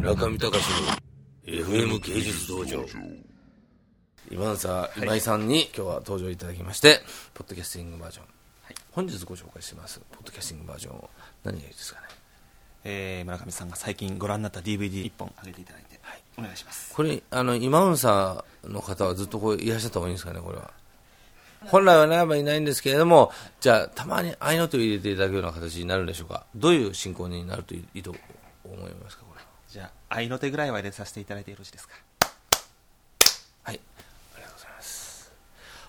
[0.00, 0.54] 村上隆の
[1.44, 2.84] FM 芸術道場。
[4.30, 7.00] 今さ今井さんに今日は登場いただきまして、
[7.34, 8.24] ポッドキャスティングバージョン、
[8.92, 11.10] 本日ご紹介しますポッドキャスティングバージョンを。
[11.44, 12.06] 何がいいですかね？
[12.84, 16.22] えー村上さんが最近ご覧になった DVD1 本あげていただいて、はい。
[16.38, 16.94] お願いします。
[16.94, 20.70] これあの今運さの方はずっとこういらっしゃった方がいいんですかねこれは。
[21.66, 26.46] 本来はならばいないんですけれどもじゃあたまに合いの手を入れていただくような形になるんでしょうか？
[26.56, 28.14] どういう進行になるといいと
[28.64, 29.40] 思いますかこれ？
[29.70, 31.94] じゃあ愛の手ぐらいは入れさせていただいてよろしいですか？
[33.62, 33.78] はい、
[34.34, 35.32] ありがとうございます。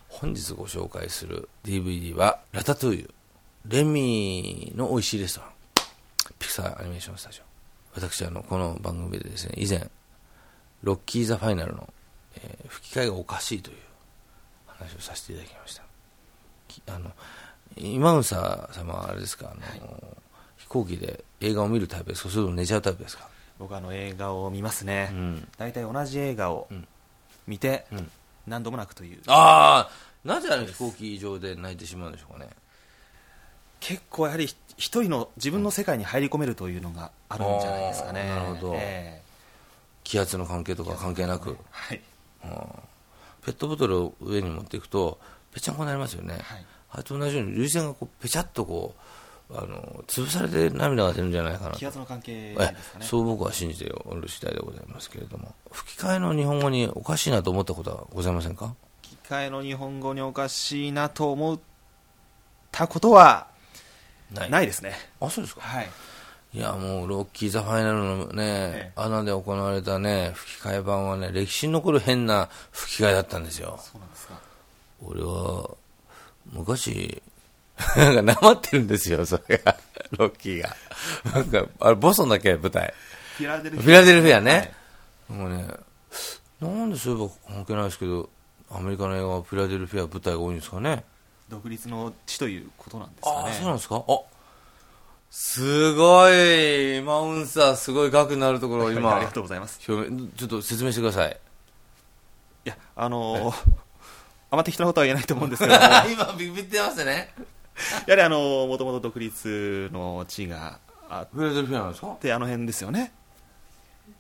[0.08, 3.14] 本日ご紹介する DVD は、ラタトゥーユ、
[3.68, 5.50] レミの美味しいレストラン、
[6.38, 7.44] ピクサーアニメーションスタジオ。
[8.00, 9.90] 私、あの、この番組でですね、以前、
[10.84, 11.92] ロッキー・ザ・ファイナルの、
[12.36, 13.78] えー吹き替えがおかしいという
[14.68, 15.84] 話をさせていただきました。
[16.68, 17.12] きあの、
[17.78, 20.18] 今運さ様はあれですか、あの、
[20.58, 23.28] 飛行機で映画を見るタイプですか、それとも寝ちゃうタイプですか？
[23.62, 25.48] 僕はあの映画を見ますね、うん。
[25.58, 26.88] 大体同じ映画をうん。
[27.46, 28.12] 見て、うん。
[28.48, 29.20] 何度も泣くという。
[29.28, 32.50] ああ、なぜあの飛行機上で泣いてしまうんでしょうかね。
[33.80, 38.28] 結構やはりひ一人の自分の世界に入り込めるというのがあるんじゃないですかね。
[38.30, 38.74] なるほど。
[38.78, 39.22] え
[40.04, 42.02] 気圧の関係とか関係なく、ーはい。
[43.46, 45.20] ペットボトルを上に持っていくと
[45.54, 46.66] ぺちゃんこになりますよね、はい。
[46.92, 49.02] あれと同じように涙腺がこうぺちゃっとこう
[49.54, 51.80] あの潰されて涙が出るんじゃないかなと。
[51.80, 52.76] 気圧の関係ね。
[53.02, 55.54] そう僕は信じておる次第でございますけれども。
[55.72, 58.74] 吹き替えの日本語におかしいなと思ったことはございませんか？
[59.02, 61.60] 機械の日本語におかしいなと思っ
[62.72, 63.48] たことは
[64.32, 64.94] なないですね。
[65.20, 65.62] あそうですか？
[65.62, 65.90] はい。
[66.54, 68.92] いやもうロッキー・ザ・ファイナルのね、ええ。
[68.98, 73.80] 穴で行われたね吹き替え版はね歴史に残る変な吹き替えだったんですよ。
[73.82, 74.34] そうなんですか。
[75.02, 75.70] 俺は
[76.52, 77.22] 昔
[77.98, 79.76] なんかなまってるんですよそれが。
[80.18, 80.76] ロッキーが。
[81.34, 82.94] なんかあれボストンだっけ舞台。
[83.38, 84.42] フィラデルフィア。
[84.42, 84.74] ね、
[85.30, 85.40] はい。
[85.40, 85.66] もうね
[86.60, 88.30] なんでそういえば関係ないですけど
[88.72, 91.04] アメリカの映画はフィラデルフィア舞台が多いんですかね。
[91.50, 93.36] 独立の地ということなんですかね。
[93.38, 94.04] ああそうなんですか？
[94.08, 94.20] あ
[95.30, 99.16] すごいマウンサーすごい額になるところを今。
[99.16, 99.80] ありがとうございます。
[99.80, 101.38] ちょっと説明してください。
[102.66, 103.56] いやあのー
[104.52, 105.74] あんま適当なことは言えないと思うんですけど
[106.12, 107.34] 今ビビってますね
[108.08, 112.08] はりあのーもともと独立の地があっフィラデルフィアなんですか？
[112.22, 113.14] てあの辺ですよね。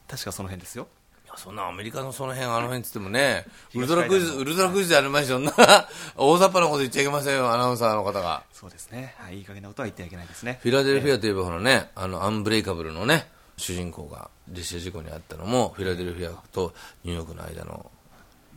[0.07, 0.87] 確かその辺ですよ。
[1.25, 5.53] いやそんなアメリカのその辺、あの辺っつってもね、ウル東トラクイズ、ウルトラクイズでありましょ、そんな、
[6.17, 8.43] 大雑把なこと言っちゃいけませんよ、アナウンサーの方が。
[8.51, 10.59] そうですね、はい、いい加減なことは言ってはいけないですね。
[10.61, 16.73] フィラデルフィアといえば、ほらね、あの、アンブレイカブルのね、主人公が列車事故に遭ったのも、フィラデルフィアと
[17.05, 17.89] ニューヨークの間の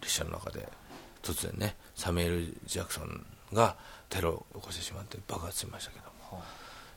[0.01, 0.69] 列車の中で、
[1.23, 3.77] 突然ね、サミュエル・ジャクソンが
[4.09, 6.05] テロを起こしてしまって爆発しましたけど
[6.37, 6.43] も、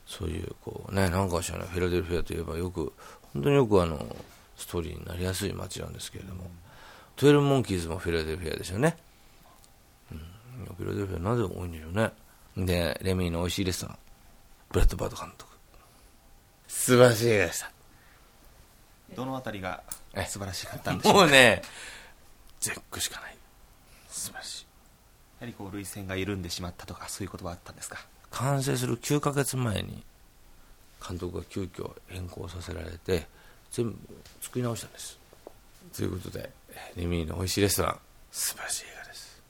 [0.06, 2.92] そういう、こうね、なんか知らフィラデルフィアといえばよく、
[3.34, 4.16] 本当によくあの、
[4.56, 6.50] ストーリーになりやすい街なんですけれども、
[7.16, 8.96] トゥエルモンキーズもフィラデルフィアですよね。
[10.10, 10.18] うん、
[10.76, 12.12] フィラデルフィアなぜ多いんでしょうね。
[12.56, 13.98] で、レミーの美味しいレストラン、
[14.70, 15.52] ブラッドバード監督。
[16.66, 17.70] 素晴らしい映画でした。
[19.16, 19.82] どのあたりが
[20.14, 21.20] え素晴らしかったんでしょうか？
[21.20, 21.62] もうね、
[22.60, 23.36] 絶句しかない。
[24.08, 24.66] 素晴らしい。
[25.40, 27.98] やはりこう涙腺が緩んでしまったとかそういうことはあったんですか？
[28.30, 30.02] 完成する9ヶ月前に、
[31.06, 33.26] 監督が急遽変更させられて、
[33.70, 33.96] 全部
[34.40, 35.18] 作り直したんです。
[35.96, 36.50] ということで、
[36.96, 37.98] レミーの美味しいレストラン、
[38.30, 39.42] 素晴らしい映画です。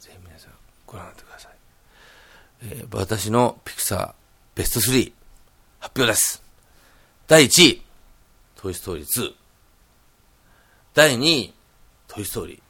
[0.00, 0.52] ぜひ皆さん
[0.86, 1.52] ご覧になってください。
[2.62, 4.14] えー私のピクサー
[4.54, 5.12] ベスト3
[5.78, 6.42] 発表です。
[7.26, 7.82] 第1位、
[8.56, 9.34] トイストーリー2。
[10.92, 11.54] 第2位、
[12.08, 12.60] トイストーリー。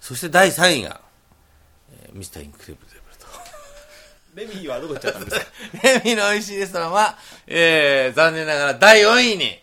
[0.00, 1.00] そして第3位が、
[1.92, 3.26] えーミスターインクレブルデブルと。
[4.34, 5.46] レミーはどこ行っちゃったんですか？
[5.82, 9.58] レミの美味しいレストランは、えー、残念ながら第4位に、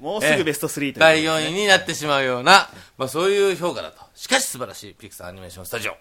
[0.00, 3.98] もうすぐベスト3ということで第4位になってしまうような、まあそういう評価だと。
[4.14, 5.96] しかし素晴らしいピクサーアニメーションスタジオ。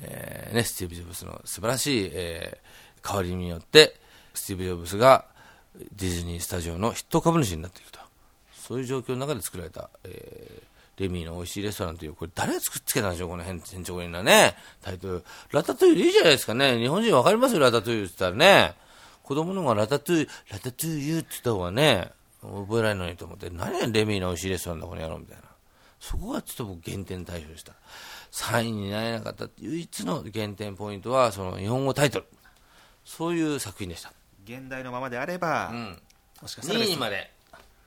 [0.00, 3.96] えー、ね、スティーブ・ジョブズの素晴らしい、えー、代わりによって、
[4.34, 5.26] スティーブ・ジョブズが
[5.96, 8.00] ディズニースタジオの筆頭株主になっていくと。
[8.56, 10.62] そういう状況の中で作られた、えー、
[10.98, 15.24] レミーの美味しいレストランという、これ誰が作っつけたんでしょう、この変、変調なね、タイトル。
[15.50, 16.78] ラタトゥイユでいいじゃないですかね。
[16.78, 18.74] 日本人わかりますよ、ラタトゥイユって言ったらね。
[19.22, 22.10] 子供の方がラタトゥイユ、ラタトゥイユって言った方がね、
[22.42, 25.42] 覚えられないと思って、何やレミーの美味しいレストランだ、この野郎みたいな。
[26.00, 27.72] そこがちょっと僕減点対象でした。
[28.32, 32.26] 3位になれなかった唯一の減点ポイントは、その日本語タイトル。
[33.04, 34.12] そういう作品でした。
[34.44, 36.02] 現代のままであれば、うん。
[36.40, 37.30] もしかしたら2位にまで、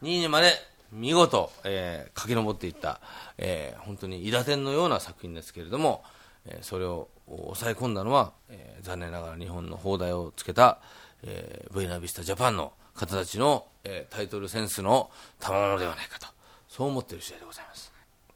[0.01, 0.53] 2位にまで
[0.91, 2.99] 見事、えー駆け上っていった、
[3.37, 6.03] えー本当に伊達天のような作品ですけれども、
[6.45, 10.79] えーそれを抑え込んだのは、えー残念ながら日本の放題をつけた、
[11.23, 15.09] えーブエナビスタジャパンの方たちの、えータイトルセンスの
[15.39, 16.27] 賜物ではないかと、
[16.67, 17.91] そう思っている次第でございます。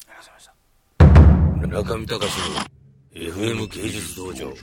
[0.07, 0.11] あ
[1.69, 1.99] りがとうございました。
[1.99, 2.59] 中見隆の
[3.13, 4.53] FM 芸術道場。